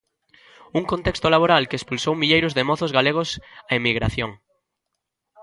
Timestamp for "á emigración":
3.71-4.31